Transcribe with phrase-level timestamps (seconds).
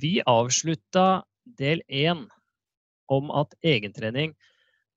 [0.00, 1.24] Vi avslutta
[1.58, 2.24] del én
[3.12, 4.32] om at egentrening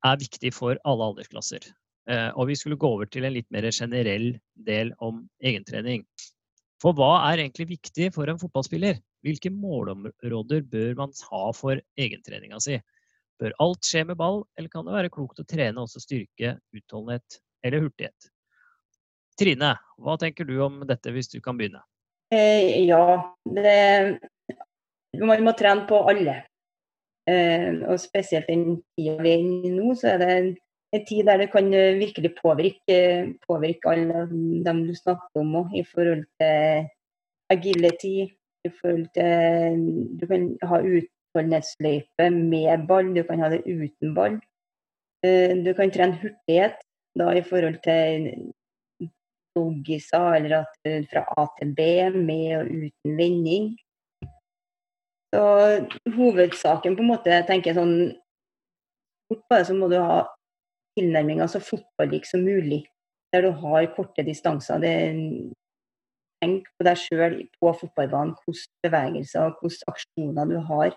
[0.05, 1.65] er viktig for alle aldersklasser.
[2.07, 6.05] Eh, Og vi skulle gå over til en litt mer generell del om egentrening.
[6.82, 9.02] For hva er egentlig viktig for en fotballspiller?
[9.25, 12.77] Hvilke målområder bør man ha for egentreninga si?
[13.41, 17.41] Bør alt skje med ball, eller kan det være klokt å trene også styrke, utholdenhet
[17.66, 18.32] eller hurtighet?
[19.38, 21.83] Trine, hva tenker du om dette, hvis du kan begynne?
[22.33, 23.75] Eh, ja, det,
[25.16, 26.42] man må trene på alle.
[27.28, 30.50] Eh, og spesielt den tida vi er inne i nå, så er det en,
[30.96, 33.00] en tid der det kan eh, virkelig påvirke,
[33.44, 34.28] påvirke alle
[34.63, 36.88] dem du snakker om òg, i forhold til
[37.52, 38.30] agility.
[38.66, 44.39] I forhold til Du kan ha utholdenhetsløype med ball, du kan ha det uten ball.
[45.23, 46.80] Eh, du kan trene hurtighet
[47.17, 48.31] da i forhold til
[49.55, 53.75] doggiser, eller at fra A til B med og uten vending.
[55.36, 55.44] Så
[56.16, 57.97] hovedsaken på en måte, jeg tenker sånn
[59.28, 60.22] Fort på det så må du ha
[60.95, 62.86] tilnærminga så fotballik som mulig.
[63.36, 64.80] Der du har korte distanser.
[64.80, 64.94] Det,
[66.39, 70.95] tenk på deg sjøl på fotballbanen, hvilke bevegelser og hvilke aksjoner du har.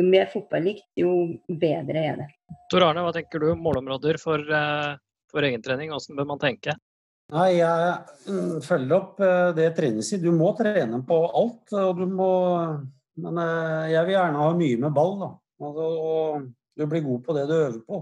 [0.00, 1.14] Jo mer fotballikt, jo
[1.46, 2.28] bedre er det.
[2.72, 4.94] Tor Arne, hva tenker du om målområder for, eh,
[5.30, 5.92] for egentrening?
[5.92, 6.74] Hvordan bør man tenke?
[7.30, 10.18] Nei, jeg mm, følger opp eh, det trenes i.
[10.22, 11.76] Du må trene på alt.
[11.76, 12.32] og du må
[13.20, 15.30] Men eh, jeg vil gjerne ha mye med ball, da.
[15.60, 15.86] Altså,
[16.78, 18.00] du blir god på det du øver på.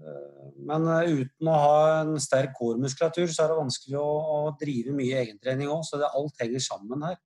[0.00, 4.54] Eh, Men eh, uten å ha en sterk core-muskulatur, så er det vanskelig å, å
[4.60, 5.82] drive mye egentrening òg.
[5.88, 7.18] Så det, alt henger sammen her.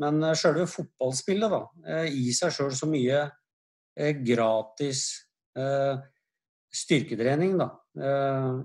[0.00, 3.18] Men sjølve fotballspillet, da, i seg sjøl så mye
[4.24, 5.02] gratis
[6.72, 7.66] styrketrening, da,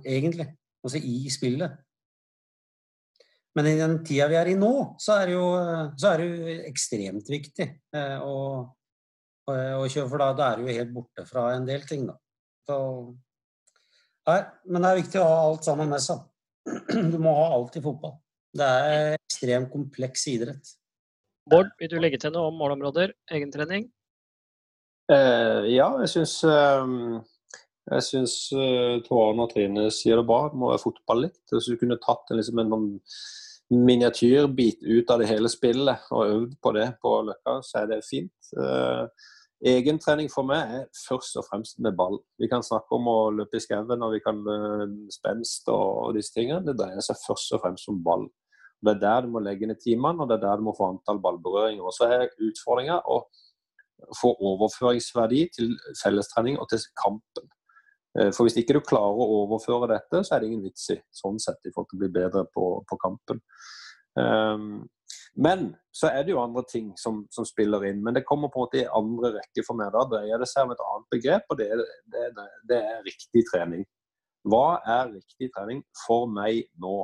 [0.07, 0.45] egentlig.
[0.79, 1.75] Altså i spillet.
[3.55, 5.45] Men i den tida vi er i nå, så er det jo,
[5.95, 8.37] så er det jo ekstremt viktig eh, å,
[9.47, 12.03] å, å kjøre, for da, da er du jo helt borte fra en del ting,
[12.09, 12.17] da.
[12.67, 12.77] Så,
[14.27, 16.23] nei, men det er viktig å ha alt sammen med seg.
[17.13, 18.17] Du må ha alt i fotball.
[18.55, 20.75] Det er ekstremt kompleks idrett.
[21.51, 23.87] Bård, vil du legge til noe om målområder, egentrening?
[25.13, 26.93] Eh, ja, jeg syns eh,
[27.85, 30.47] jeg syns eh, Tor og Trine sier det bra.
[30.49, 31.41] Det må være fotball litt.
[31.51, 32.87] Hvis du kunne tatt en, liksom, en sånn
[33.73, 38.03] miniatyrbit ut av det hele spillet og øvd på det på Løkka, så er det
[38.05, 38.51] fint.
[38.61, 39.31] Eh,
[39.65, 42.19] egentrening for meg er først og fremst med ball.
[42.37, 46.35] Vi kan snakke om å løpe i skauen og vi kan uh, spenst og disse
[46.35, 46.61] tingene.
[46.67, 48.27] Det dreier seg først og fremst om ball.
[48.85, 50.91] Det er der du må legge ned timene, og det er der du må få
[50.91, 51.81] antall ballberøringer.
[51.81, 53.23] Og så er utfordringa å
[54.19, 55.73] få overføringsverdi til
[56.03, 57.49] fellestrening og til kampen.
[58.19, 60.99] Eh, For hvis ikke du klarer å overføre dette, så er det ingen vits i
[61.13, 63.41] sånn sett i forhold til å bli bedre på, på kampen.
[64.15, 64.85] Um,
[65.35, 67.99] men så er det jo andre ting som, som, spiller inn.
[68.03, 69.91] Men det kommer på en måte i andre rekke for meg.
[69.91, 71.67] Da dreier det seg om et annet begrep, og det,
[72.13, 73.83] det, det, det er riktig trening.
[74.45, 77.01] Hva er riktig trening for meg nå?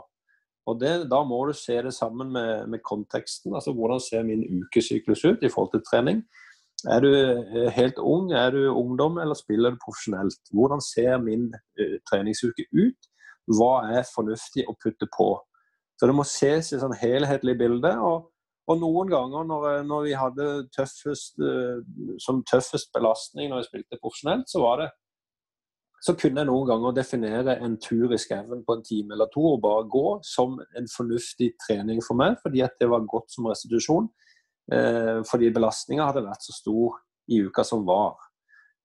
[0.70, 3.56] Og Da må du se det sammen med, med konteksten.
[3.56, 6.22] altså Hvordan ser min ukesyklus ut i forhold til trening?
[6.90, 10.40] Er du eh, helt ung, er du ungdom eller spiller du profesjonelt?
[10.54, 13.10] Hvordan ser min uh, treningsuke ut?
[13.52, 15.36] Hva er fornuftig å putte på?
[16.00, 17.92] Så Det må ses i sånn helhetlig bilde.
[18.00, 18.32] og,
[18.70, 21.38] og noen ganger når, når vi hadde tøffest,
[22.24, 24.90] som tøffest belastning når jeg spilte profesjonelt, så var det
[26.02, 29.44] så kunne jeg noen ganger definere en tur i skauen på en time eller to
[29.52, 33.50] og bare gå som en fornuftig trening for meg, fordi at det var godt som
[33.52, 34.10] restitusjon.
[34.72, 37.00] Eh, fordi belastninga hadde vært så stor
[37.32, 38.18] i uka som var.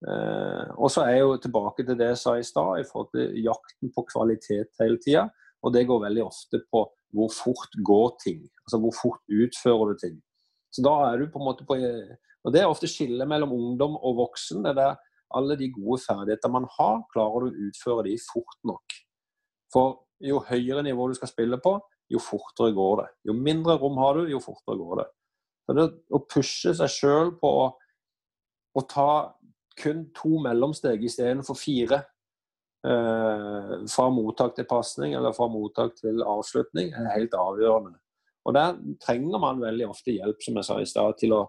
[0.05, 3.11] Eh, og så er jeg jo tilbake til det jeg sa i stad, i forhold
[3.15, 5.27] til jakten på kvalitet hele tida.
[5.65, 6.83] Og det går veldig ofte på
[7.15, 8.43] hvor fort går ting.
[8.65, 10.17] Altså hvor fort utfører du ting.
[10.73, 13.97] Så da er du på en måte på Og det er ofte skillet mellom ungdom
[13.97, 14.63] og voksen.
[14.63, 14.95] det der
[15.35, 18.97] alle de gode ferdigheter man har, klarer du å utføre de fort nok.
[19.73, 21.75] For jo høyere nivå du skal spille på,
[22.07, 23.07] jo fortere går det.
[23.27, 25.07] Jo mindre rom har du, jo fortere går det.
[25.67, 27.65] Så det Å pushe seg sjøl på å,
[28.77, 29.09] å, ta
[29.77, 31.99] kun to mellomsteg istedenfor fire,
[32.87, 37.99] eh, fra mottak til pasning eller fra mottak til avslutning, er helt avgjørende.
[38.47, 41.43] Og Der trenger man veldig ofte hjelp, som jeg sa i stad, til å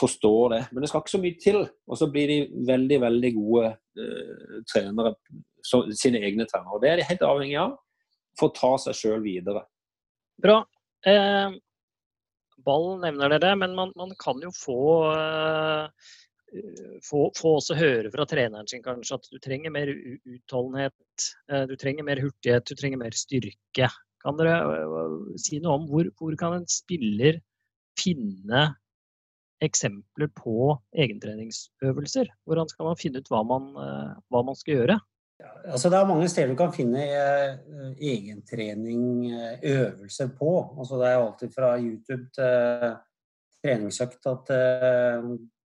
[0.00, 0.62] forstå det.
[0.72, 1.60] Men det skal ikke så mye til.
[1.86, 5.14] Og så blir de veldig, veldig gode eh, trenere,
[5.64, 6.74] så, sine egne trenere.
[6.74, 7.76] Og Det er de helt avhengig av
[8.36, 9.62] for å ta seg sjøl videre.
[10.42, 10.58] Bra.
[11.06, 11.54] Eh,
[12.64, 14.78] ball nevner dere, men man, man kan jo få
[15.12, 16.06] eh,
[17.04, 21.26] få, få, også høre fra treneren sin kanskje at du trenger mer utholdenhet,
[21.68, 23.90] du trenger mer hurtighet, du trenger mer styrke.
[24.22, 24.60] Kan dere
[25.42, 27.40] si noe om hvor, hvor kan en spiller
[27.98, 28.62] finne
[29.64, 32.30] eksempler på egentreningsøvelser?
[32.46, 33.68] Hvordan skal man finne ut hva man,
[34.30, 34.98] hva man skal gjøre?
[35.66, 39.02] Altså det er mange steder du kan finne uh, egentrening,
[39.32, 40.52] uh, øvelser på.
[40.78, 42.96] Altså det er alltid fra YouTube til
[43.64, 44.50] treningsøkt at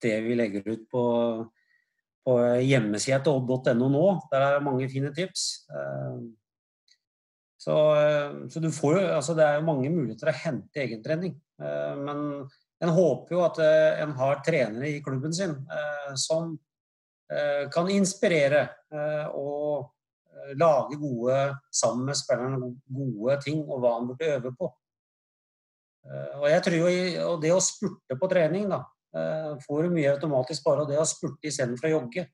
[0.03, 1.05] det vi legger ut på,
[2.27, 2.35] på
[2.65, 4.07] hjemmesida til odd.no nå.
[4.33, 5.45] Der er det mange fine tips.
[7.61, 7.77] Så,
[8.51, 11.37] så, du får jo Altså det er mange muligheter å hente egentrening.
[11.61, 12.25] Men
[12.83, 15.55] en håper jo at en har trenere i klubben sin
[16.19, 16.74] som Eh,
[17.73, 18.63] kan inspirere
[18.93, 19.91] eh, og
[20.31, 21.39] eh, lage gode,
[21.73, 24.73] sammen med spillerne, gode ting og hva han burde øve på.
[26.05, 28.83] Og jeg tror jo Det å spurte på trening da,
[29.65, 32.27] får du mye automatisk bare av det å spurte istedenfor å jogge.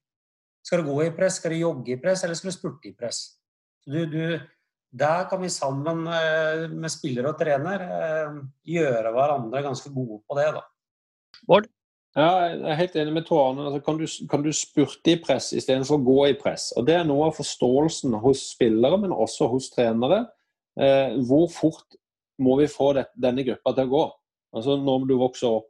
[0.67, 2.97] Skal du gå i press, skal du jogge i press, eller skal du spurte i
[2.99, 3.21] press?
[3.87, 4.43] Du, du,
[4.91, 7.87] der kan vi sammen med spiller og trener
[8.67, 10.51] gjøre hverandre ganske gode på det.
[10.59, 10.67] da.
[11.47, 11.71] Bård?
[12.19, 13.69] Ja, jeg er helt enig med tårene.
[13.69, 16.73] Altså, kan, du, kan du spurte i press istedenfor å gå i press?
[16.75, 20.25] Og Det er noe av forståelsen hos spillere, men også hos trenere.
[20.75, 21.99] Eh, hvor fort
[22.43, 24.03] må vi få det, denne gruppa til å gå?
[24.59, 25.69] Altså Når du vokser opp,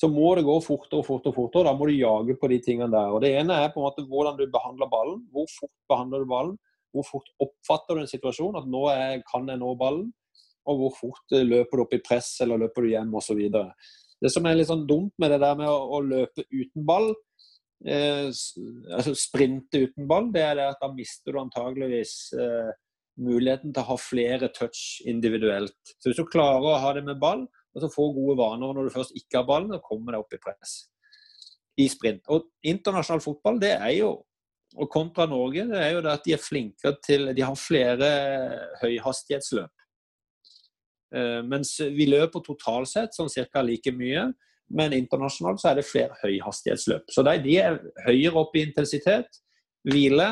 [0.00, 1.32] så må det gå fortere og fortere.
[1.34, 3.10] og fortere, Da må du jage på de tingene der.
[3.10, 5.26] Og Det ene er på en måte hvordan du behandler ballen.
[5.32, 6.58] Hvor fort behandler du ballen?
[6.94, 8.56] Hvor fort oppfatter du en situasjon?
[8.56, 10.12] At nå er, kan jeg nå ballen?
[10.70, 13.42] Og hvor fort løper du opp i press, eller løper du hjem, osv.
[14.20, 17.10] Det som er litt sånn dumt med det der med å, å løpe uten ball,
[17.86, 22.70] eh, altså sprinte uten ball, det er det at da mister du antageligvis eh,
[23.20, 25.96] muligheten til å ha flere touch individuelt.
[25.96, 28.88] Så hvis du klarer å ha det med ball, og så få gode vaner når
[28.88, 30.80] du først ikke har ballen, og kommer deg opp i press
[31.80, 32.26] i sprint.
[32.34, 34.18] Og internasjonal fotball, det er jo
[34.78, 38.10] og kontra Norge, det er jo det at de er flinkere til De har flere
[38.82, 39.72] høyhastighetsløp.
[41.10, 43.62] Eh, mens vi løper totalt sett sånn ca.
[43.62, 44.30] like mye,
[44.70, 47.10] men internasjonalt så er det flere høyhastighetsløp.
[47.10, 49.40] Så de er høyere opp i intensitet,
[49.82, 50.28] hvile,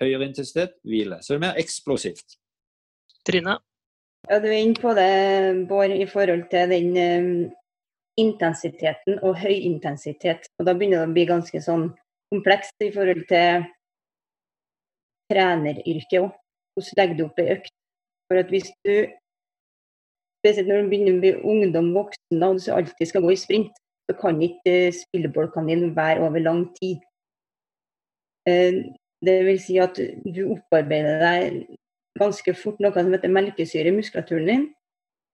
[0.00, 1.20] høyere intensitet, hvile.
[1.22, 2.38] Så det er mer eksplosivt.
[3.26, 3.58] Trine?
[4.28, 7.52] Ja, Du er inne på det, Bård, i forhold til den um,
[8.18, 10.50] intensiteten og høy intensitet.
[10.58, 11.92] Og Da begynner det å bli ganske sånn
[12.32, 13.64] komplekst i forhold til
[15.30, 16.34] treneryrket òg.
[16.74, 17.74] Hvordan legger du opp ei økt?
[18.28, 18.94] For at Hvis du
[20.40, 23.72] spesielt når du begynner med ungdom, voksen og du alltid skal gå i sprint,
[24.08, 26.96] så kan ikke eh, spillebolkene dine være over lang tid.
[28.48, 28.84] Eh,
[29.26, 29.98] det vil si at
[30.34, 31.62] du opparbeider deg
[32.18, 34.66] ganske fort noe som heter melkesyre i muskulaturen din.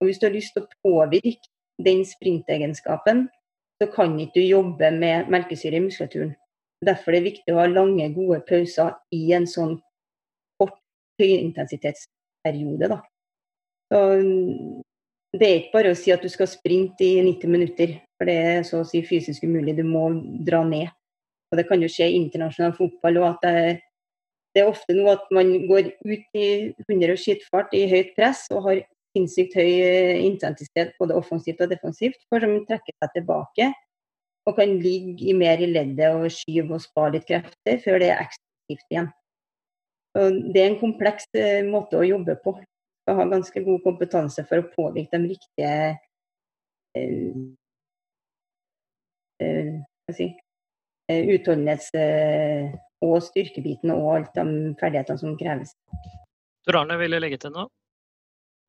[0.00, 1.52] Og hvis du har lyst til å påvirke
[1.84, 3.28] den sprintegenskapen,
[3.82, 6.34] så kan ikke du jobbe med melkesyre i muskulaturen.
[6.84, 9.78] Derfor er det viktig å ha lange, gode pauser i en sånn
[10.60, 10.76] kort
[11.20, 12.90] høyintensitetsperiode.
[12.92, 13.00] Da.
[13.92, 14.02] Så
[15.34, 18.36] det er ikke bare å si at du skal sprinte i 90 minutter, for det
[18.38, 19.74] er så å si fysisk umulig.
[19.74, 20.06] Du må
[20.46, 20.92] dra ned.
[21.50, 25.50] Og Det kan jo skje i internasjonal fotball òg, det, er ofte noe at man
[25.66, 26.48] går ut i
[26.86, 28.82] 100 skittfart i høyt press og har
[29.14, 33.68] sinnssykt høy eh, intensitet både offensivt og defensivt, for som trekker seg tilbake
[34.44, 38.22] og kan ligge mer i leddet og skyve og spare litt krefter før det er
[38.22, 39.10] eksplosivt igjen.
[40.18, 42.54] Og det er en kompleks eh, måte å jobbe på
[43.04, 45.72] skal ha ganske god kompetanse for å påvirke de riktige
[46.96, 47.38] uh,
[49.44, 49.72] uh,
[50.16, 50.30] si,
[51.12, 51.92] uh, utholdenhets-
[53.04, 55.74] og styrkebitene og alt de ferdighetene som kreves.
[56.64, 57.68] Tor Arne ville legge til noe?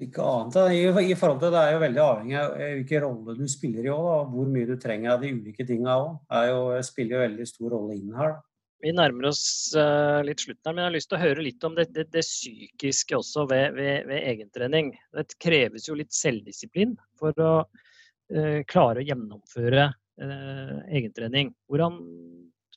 [0.04, 0.58] Ikke annet.
[0.75, 3.94] I, I, forhold til Det er jo veldig avhengig av hvilken rolle du spiller i
[3.94, 4.34] òg.
[4.34, 6.74] Hvor mye du trenger av de ulike tinga òg.
[6.84, 8.36] spiller jo veldig stor rolle inn her.
[8.36, 8.55] Da.
[8.86, 11.63] Vi nærmer oss uh, litt slutten her, men jeg har lyst til å høre litt
[11.65, 14.92] om det, det, det psykiske også ved, ved, ved, egentrening.
[15.15, 21.50] Det kreves jo litt selvdisiplin for å uh, klare å gjennomføre uh, egentrening.
[21.65, 21.98] Hvordan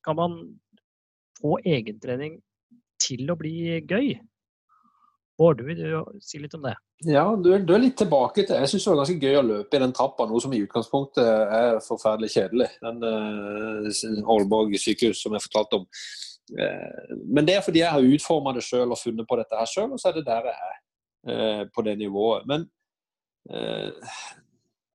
[0.06, 0.38] kan man
[1.42, 2.40] få egentrening
[3.04, 4.14] til å bli gøy?
[5.38, 6.72] Bård, vil du si litt om det?
[7.06, 9.78] Ja, du, du er litt tilbake til Jeg syns det var ganske gøy å løpe
[9.78, 12.66] i den trappa, noe som i utgangspunktet er forferdelig kjedelig.
[12.82, 15.86] Den uh, Aalborg sykehus som jeg fortalte om.
[16.58, 19.70] Uh, men det er fordi jeg har utforma det sjøl og funnet på dette her
[19.70, 20.76] sjøl, og så er det der jeg er.
[21.28, 22.46] Uh, på det nivået.
[22.50, 22.66] Men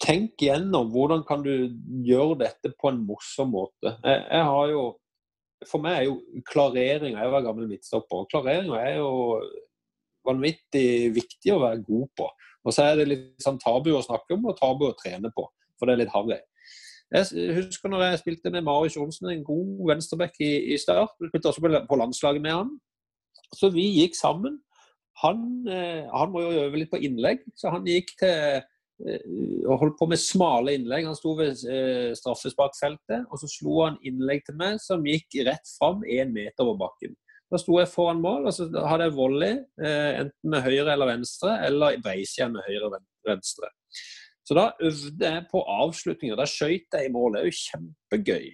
[0.03, 1.71] tenk gjennom hvordan kan du
[2.05, 3.95] gjøre dette på en morsom måte.
[4.03, 4.83] Jeg, jeg har jo
[5.65, 8.25] For meg er jo klareringa Jeg var gammel midtstopper.
[8.25, 9.13] og Klarering er jo
[10.27, 12.29] vanvittig viktig å være god på.
[12.63, 15.45] Og så er det litt sånn tabu å snakke om og tabu å trene på,
[15.77, 16.39] for det er litt harry.
[17.13, 21.13] Jeg husker når jeg spilte med Marius Johnsen, en god venstreback i, i Start.
[21.21, 22.71] Vi spilte også på landslaget med han.
[23.53, 24.57] Så vi gikk sammen.
[25.21, 28.71] Han, eh, han må jo øve litt på innlegg, så han gikk til eh,
[29.67, 31.05] og holdt på med smale innlegg.
[31.05, 35.69] Han sto ved eh, straffesparkfeltet, og så slo han innlegg til meg som gikk rett
[35.77, 37.13] fram én meter over bakken.
[37.53, 41.59] Da sto jeg foran mål, og så hadde jeg volley, enten med høyre eller venstre,
[41.67, 42.95] eller breisida med høyre og
[43.29, 43.69] venstre.
[44.43, 46.35] Så da øvde jeg på avslutninger.
[46.35, 47.35] Da skøyt jeg i mål.
[47.35, 48.47] Det er jo kjempegøy.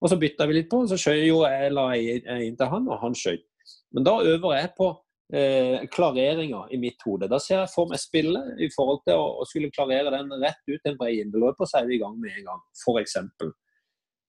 [0.00, 3.00] Og så bytta vi litt på, så skjøt jo jeg la inn til han, og
[3.02, 3.44] han skøyt.
[3.96, 4.88] Men da øver jeg på
[5.32, 7.28] eh, klareringer i mitt hode.
[7.30, 10.60] Da ser jeg for meg spillet i forhold til å, å skulle klarere den rett
[10.68, 13.16] ut til en brei inneløper, så er vi i gang med en gang, f.eks.
[13.24, 13.52] Um,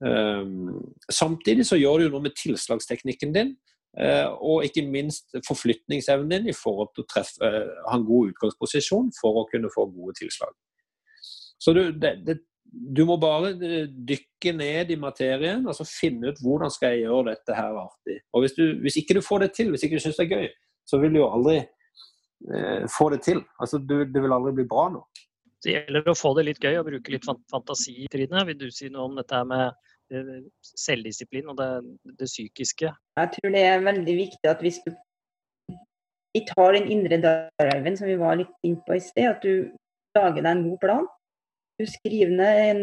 [0.08, 0.80] ehm,
[1.12, 3.56] samtidig så gjør du noe med tilslagsteknikken din,
[3.96, 9.14] og ikke minst forflytningsevnen din i forhold til å treffe, uh, ha en god utgangsposisjon
[9.16, 10.52] for å kunne få gode tilslag.
[11.64, 12.36] Så du, det, det,
[12.76, 17.06] du må bare eh, dykke ned i materien og så finne ut hvordan skal jeg
[17.06, 18.20] gjøre dette her artig.
[18.34, 20.36] Og hvis, du, hvis ikke du får det til, hvis ikke du syns det er
[20.36, 20.50] gøy,
[20.86, 23.42] så vil du jo aldri eh, få det til.
[23.62, 25.24] Altså, du, det vil aldri bli bra nok.
[25.66, 28.44] Det gjelder å få det litt gøy og bruke litt fantasi, Trine.
[28.52, 31.70] Vil du si noe om dette med eh, selvdisiplin og det,
[32.20, 32.92] det, psykiske?
[32.92, 34.94] Jeg tror det er veldig viktig at hvis du
[36.36, 37.20] ikke har den indre
[37.60, 39.72] driven som vi var litt inne på i sted, at du
[40.16, 41.06] lager deg en god plan
[41.80, 42.80] du skriver ned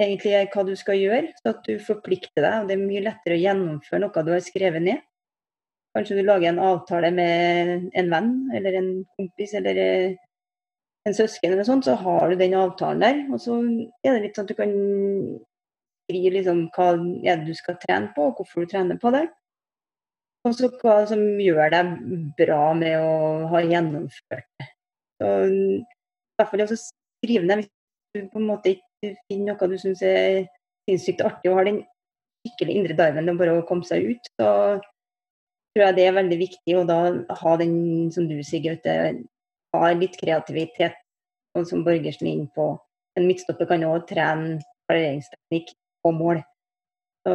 [0.00, 2.62] egentlig hva du skal gjøre, så at du forplikter deg.
[2.62, 5.04] og Det er mye lettere å gjennomføre noe du har skrevet ned.
[5.96, 10.18] Kanskje du lager en avtale med en venn eller en kompis eller eh,
[11.08, 13.20] en søsken, eller noe sånt, så har du den avtalen der.
[13.34, 13.58] Og så
[14.06, 14.74] er det litt sånn at du kan
[16.10, 19.28] skrive liksom hva det du skal trene på, og hvorfor du trener på det.
[20.46, 21.90] Og så hva som gjør deg
[22.38, 24.68] bra med å ha gjennomført det.
[25.20, 27.66] Så, I hvert fall også skrive ned
[28.16, 30.46] du på en måte ikke finner noe du syns er
[30.88, 31.82] sinnssykt artig, og har den
[32.42, 34.48] skikkelig indre diven bare å komme seg ut, så
[34.80, 36.98] tror jeg det er veldig viktig å da
[37.42, 37.76] ha den,
[38.10, 38.96] som du sier, Gaute,
[39.76, 40.96] ha litt kreativitet,
[41.54, 42.72] og som Borgersen er inne på.
[43.18, 45.70] En midtstopper kan òg trene klareringsteknikk
[46.02, 46.42] på mål.
[47.26, 47.34] Så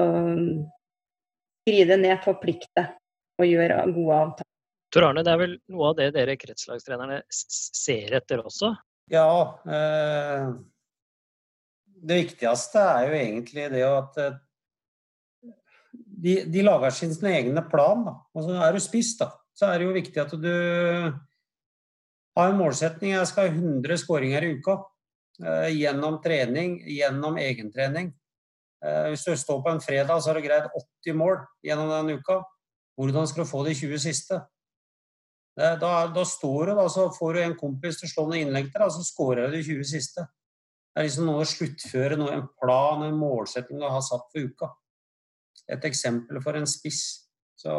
[1.66, 2.94] skriv det ned, forplikt deg,
[3.42, 4.52] og gjør gode avtaler.
[4.94, 8.70] Tor Arne, det er vel noe av det dere kretslagstrenerne ser etter også?
[9.12, 9.28] Ja.
[9.68, 10.46] Eh,
[12.06, 14.38] det viktigste er jo egentlig det at eh,
[15.92, 18.06] de, de lager sin, sin egne plan.
[18.08, 18.16] Da.
[18.38, 20.52] Altså, er du spiss, da, så er det jo viktig at du
[22.36, 23.18] har en målsetning.
[23.18, 24.80] Jeg skal ha 100 skåringer i uka.
[25.44, 28.14] Eh, gjennom trening, gjennom egentrening.
[28.86, 32.20] Eh, hvis du står på en fredag, så har du greid 80 mål gjennom den
[32.20, 32.42] uka.
[33.00, 34.40] Hvordan skal du få de 20 siste?
[35.56, 35.76] Da,
[36.12, 38.84] da, står du, da, så får du en kompis til å slå noen innlegg til,
[38.84, 40.26] og så skårer du de 20 siste.
[40.92, 44.50] Det er liksom noe å sluttføre, noe, en plan, en målsetting du har satt for
[44.50, 44.70] uka.
[45.72, 47.02] Et eksempel for en spiss.
[47.60, 47.72] Så,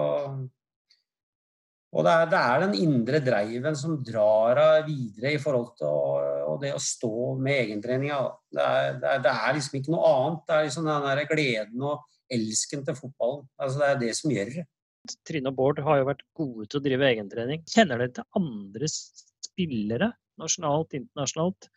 [1.96, 5.88] og det er, det er, den indre driven som drar av videre i forhold til
[5.88, 8.18] å, det å stå med egentreninga.
[8.52, 8.68] Det,
[9.00, 10.42] det, det, er liksom ikke noe annet.
[10.44, 12.04] Det er liksom den der gleden og
[12.36, 13.46] elsken til fotballen.
[13.56, 14.66] Altså, det er det som gjør det.
[15.26, 17.64] Trine og Bård har jo vært gode til å drive egentrening.
[17.70, 21.68] Kjenner dere til andre spillere, nasjonalt, internasjonalt,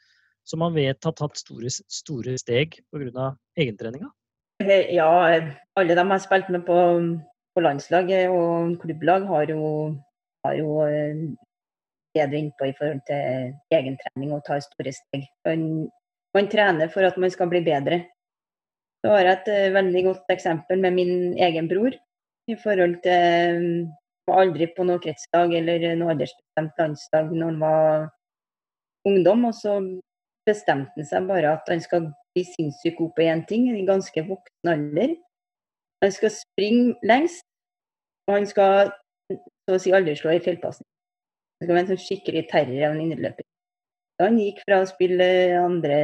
[0.50, 3.32] som man vet har tatt store, store steg pga.
[3.60, 4.10] egentreninga?
[4.92, 5.10] Ja,
[5.80, 6.78] alle de har spilt med på,
[7.56, 9.62] på landslaget og klubblag, har jo,
[10.46, 10.74] har jo
[12.16, 15.28] det du er inne innpå i forhold til egentrening og tar store steg.
[15.46, 15.90] Man,
[16.36, 18.02] man, trener for at man skal bli bedre.
[19.00, 21.94] Så har jeg et eh, veldig godt eksempel med min egen bror
[22.50, 23.88] i forhold til
[24.30, 28.08] var aldri på noe kretsdag eller noe aldersbestemt landsdag når han var
[29.10, 29.46] ungdom.
[29.50, 29.78] Og så
[30.50, 34.26] bestemte han seg bare at han skal bli sinnssykt god på én ting i ganske
[34.28, 35.16] voksen alder.
[36.04, 37.44] Han skal springe lengst,
[38.28, 38.92] og han skal
[39.70, 40.88] så å si aldri slå i feilpassen.
[41.62, 43.46] Det være en sånn skikkelig terror av en indreløper.
[44.20, 45.30] Han gikk fra å spille
[45.62, 46.00] andre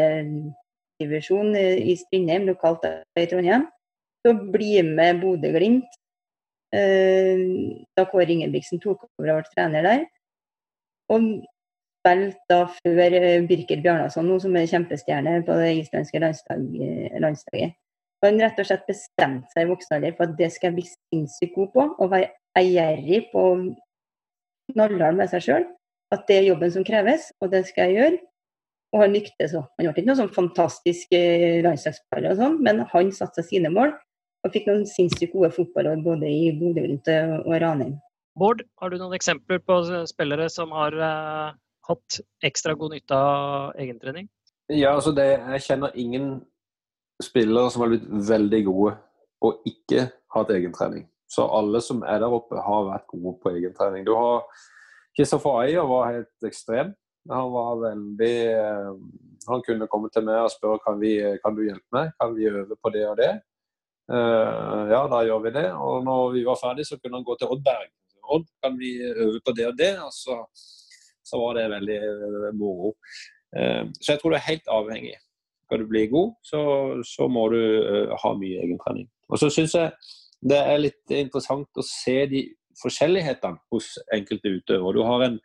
[1.02, 3.66] divisjon i Strindheim, lokalt i Trondheim,
[4.24, 5.98] til å bli med Bodø-Glimt
[6.76, 7.40] Eh,
[7.96, 10.06] da Kåre Ingebrigtsen tok over og ble trener der.
[11.14, 11.28] Og
[12.02, 16.66] spilte da før eh, Birker Bjarnason, som er kjempestjerne på det islandske landslag,
[17.24, 17.78] landslaget.
[18.26, 20.86] Han rett og slett bestemte seg i voksen alder for at det skal jeg bli
[20.90, 21.86] sinnssykt god på.
[22.02, 23.44] Og være eierrig på
[24.74, 25.68] knallhard med seg sjøl.
[26.14, 28.24] At det er jobben som kreves, og det skal jeg gjøre.
[28.96, 29.68] Og han lyktes òg.
[29.76, 31.16] Han ble ikke noe sånn fantastisk
[31.66, 33.92] landslagsspiller, sånn, men han satte seg sine mål
[34.46, 37.96] og fikk noen sinnssykt gode fotballår både i Bodø-Glimt og Ranheim.
[38.38, 41.56] Bård, har du noen eksempler på spillere som har eh,
[41.88, 44.28] hatt ekstra god nytte av egentrening?
[44.68, 46.30] Ja, altså det, Jeg kjenner ingen
[47.24, 48.96] spillere som har blitt veldig gode
[49.46, 51.06] og ikke hatt egentrening.
[51.32, 54.06] Så alle som er der oppe, har vært gode på egentrening.
[54.06, 54.46] Du har
[55.16, 56.94] Kristoffer Ayer var helt ekstrem.
[57.32, 58.90] Han var veldig eh,
[59.48, 62.50] Han kunne komme til meg og spørre kan vi kan du hjelpe meg, kan vi
[62.50, 63.34] øve på det og det.
[64.06, 65.68] Uh, ja, da gjør vi det.
[65.74, 67.90] Og når vi var ferdig, så kunne han gå til Oddberg.
[68.36, 69.92] Odd, kan vi øve på det og det?
[70.02, 70.38] Og så,
[71.26, 72.94] så var det veldig uh, moro.
[73.58, 75.16] Uh, så jeg tror du er helt avhengig.
[75.66, 76.60] Skal du bli god, så,
[77.16, 77.62] så må du
[78.22, 79.08] ha mye egentrening.
[79.34, 79.90] Og så syns jeg
[80.46, 82.44] det er litt interessant å se de
[82.82, 84.94] forskjellighetene hos enkelte utøvere.
[84.98, 85.40] Du har en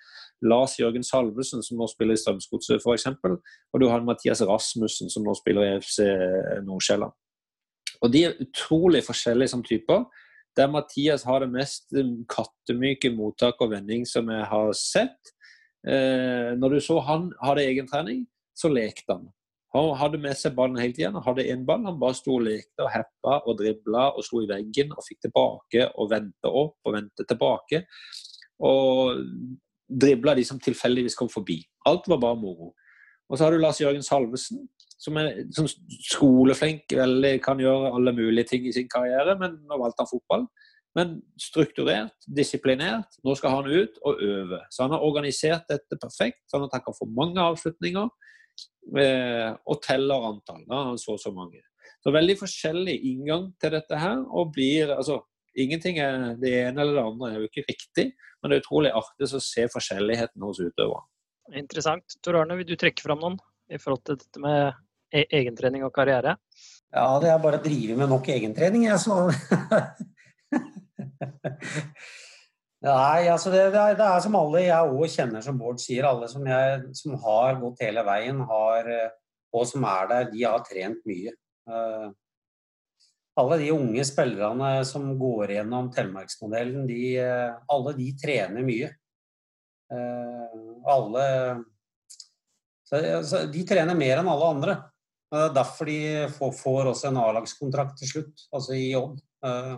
[0.45, 3.07] Lars Jørgen Salvesen som nå spiller i Strømsgodset f.eks.
[3.25, 6.01] Og du har en Mathias Rasmussen som nå spiller i FC
[6.67, 7.15] Nordsjælland.
[8.01, 10.05] Og de er utrolig forskjellige som typer.
[10.57, 11.93] Der Mathias har det mest
[12.33, 15.35] kattemyke mottak og vending som jeg har sett.
[15.87, 18.25] Eh, når du så han hadde egen trening,
[18.57, 19.29] så lekte han.
[19.75, 21.15] Han hadde med seg ballen hele tiden.
[21.15, 21.85] Han hadde én ball.
[21.87, 25.29] Han bare sto og lekte og heppa og dribla og slo i veggen og fikk
[25.29, 27.85] tilbake og vendte opp og vendte tilbake.
[28.67, 29.21] Og
[29.91, 31.61] dribla de som tilfeldigvis kom forbi.
[31.87, 32.73] Alt var bare moro.
[33.31, 34.65] Og så har du Lars Jørgen Salvesen,
[35.01, 35.69] som er som
[36.11, 40.49] skoleflink, veldig, kan gjøre alle mulige ting i sin karriere, men nå valgte han fotball.
[40.99, 43.15] Men strukturert, disiplinert.
[43.23, 44.59] Nå skal han ut og øve.
[44.75, 46.43] Så han har organisert dette perfekt.
[46.49, 48.11] så han har takka for mange avslutninger
[48.91, 50.63] og teller antall.
[50.69, 51.63] Da han så så mange.
[52.01, 54.23] Så veldig forskjellig inngang til dette her.
[54.29, 55.23] og blir, altså,
[55.59, 58.05] Ingenting er det ene eller det andre er jo ikke riktig,
[58.39, 61.09] men det er utrolig artig å se forskjelligheten hos utøverne.
[61.59, 62.15] Interessant.
[62.23, 64.79] Tor Arne, vil du trekke fram noen i forhold til dette med
[65.11, 66.37] E-, egentrening og karriere?
[66.95, 69.15] Ja, det er bare å drive med nok egentrening, jeg, så
[72.81, 76.07] Nei, altså det, det, er, det, er, som alle jeg òg kjenner, som Bård sier.
[76.09, 78.89] Alle som, jeg, som, har gått hele veien, har,
[79.53, 81.35] og som er der, de har trent mye.
[81.69, 82.09] Uh,
[83.41, 87.03] alle de unge spillerne som går gjennom Telemarksmodellen, de,
[87.73, 88.91] alle de trener mye.
[90.91, 91.25] Alle
[93.55, 94.75] De trener mer enn alle andre.
[95.31, 95.99] Det er derfor de
[96.59, 99.21] får også en A-lagskontrakt til slutt, altså i jobb.
[99.47, 99.77] Eh,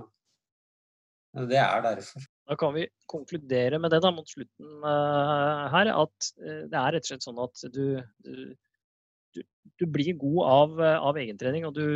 [1.51, 2.25] det er derfor.
[2.53, 6.93] Da kan vi konkludere med det da mot slutten uh, her, at uh, det er
[6.93, 7.85] rett og slett sånn at du,
[8.27, 9.43] du,
[9.81, 11.87] du blir god av, av egentrening, og du,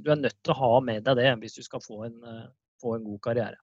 [0.00, 2.46] du, er nødt til å ha med deg det hvis du skal få en, uh,
[2.80, 3.60] få en god karriere.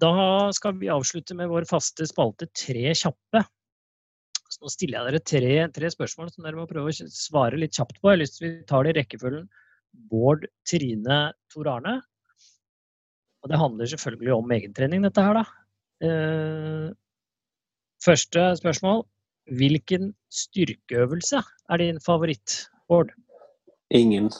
[0.00, 0.14] Da
[0.56, 3.44] skal vi avslutte med vår faste spalte Tre kjappe.
[4.48, 7.76] Så nå stiller jeg dere tre, tre, spørsmål som dere må prøve å svare litt
[7.76, 8.08] kjapt på.
[8.08, 9.46] Jeg har lyst til Vi tar det i rekkefølgen
[10.10, 11.20] Bård, Trine,
[11.52, 11.98] Tor Arne.
[13.44, 15.63] Og det handler selvfølgelig om egentrening, dette her, da.
[16.04, 16.88] Eh,
[18.04, 19.04] første spørsmål.
[19.56, 21.40] Hvilken styrkeøvelse
[21.70, 23.12] er din favoritt, Bård?
[23.90, 24.30] Ingen.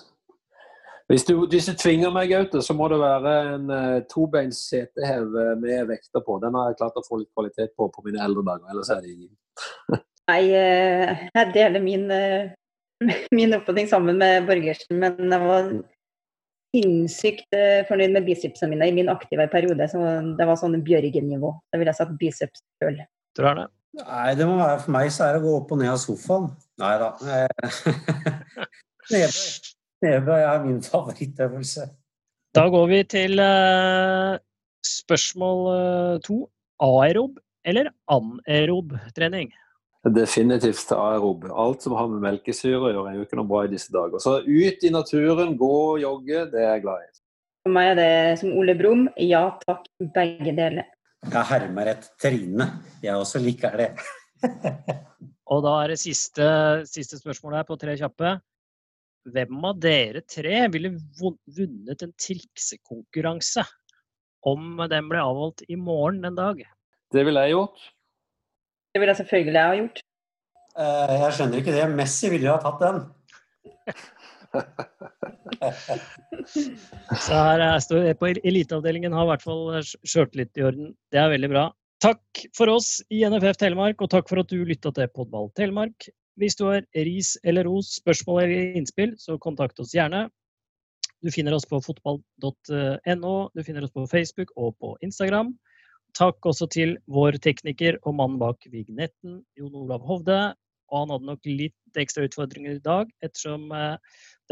[1.08, 5.26] Hvis du, hvis du tvinger meg, Gaute, så må det være en uh, tobeins setehev
[5.60, 6.38] med vekter på.
[6.40, 9.02] Den har jeg klart å få litt kvalitet på på mine eldre dager, ellers er
[9.04, 9.34] det ingen.
[10.32, 12.08] Nei, eh, jeg deler min,
[13.36, 15.68] min oppfatning sammen med Borgersen, men jeg var
[16.74, 19.86] sinnssykt eh, fornøyd med bicepsene mine i min aktive periode.
[19.90, 20.02] Så
[20.38, 21.52] det var sånn Bjørgen-nivå.
[21.70, 22.98] Da ville jeg satt biceps øl.
[23.38, 23.68] Tror det.
[24.00, 26.00] Nei, det må være for meg så er det å gå opp og ned av
[26.02, 26.48] sofaen.
[26.82, 27.12] Nei da.
[29.12, 29.44] Nedbøy.
[30.02, 31.86] Knebøy er min favorittøvelse.
[32.54, 34.34] Da går vi til uh,
[34.84, 35.62] spørsmål
[36.26, 36.42] to.
[36.82, 39.52] Aerob eller anaerob trening?
[40.04, 41.46] Definitivt aerob.
[41.48, 44.20] Alt som har med melkesyre å gjøre, er jo ikke noe bra i disse dager.
[44.20, 47.12] Så ut i naturen, gå og jogge, det er jeg glad i.
[47.64, 48.10] For meg er det
[48.42, 50.90] som Ole Brumm, ja takk, begge deler.
[51.24, 52.66] Jeg hermer et Trine.
[53.00, 53.86] Jeg også liker det.
[55.52, 56.48] og da er det siste,
[56.90, 58.34] siste spørsmålet her på tre kjappe.
[59.32, 63.64] Hvem av dere tre ville vunnet en triksekonkurranse
[64.44, 66.60] om den ble avholdt i morgen en dag?
[67.08, 67.88] Det ville jeg gjort.
[68.94, 70.02] Det ville jeg selvfølgelig ha gjort.
[70.78, 71.86] Uh, jeg skjønner ikke det.
[71.98, 72.98] Messi ville jo ha tatt den.
[77.24, 80.92] Så her står jeg på eliteavdelingen har i hvert fall sjøltillit i orden.
[81.10, 81.64] Det er veldig bra.
[82.04, 86.08] Takk for oss i NFF Telemark, og takk for at du lytta til Podball Telemark.
[86.38, 90.26] Hvis du har ris eller ros, spørsmål eller innspill, så kontakt oss gjerne.
[91.24, 95.54] Du finner oss på fotball.no, du finner oss på Facebook og på Instagram.
[96.14, 100.38] Takk også til vår tekniker og mannen bak vignetten, Jon Olav Hovde.
[100.92, 103.96] Og han hadde nok litt ekstra utfordringer i dag, ettersom eh,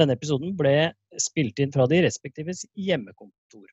[0.00, 3.68] denne episoden ble spilt inn fra de respektives hjemmekontor.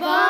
[0.00, 0.29] Fotball